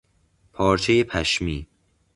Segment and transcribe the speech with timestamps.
[0.53, 1.67] پارچهی پشمی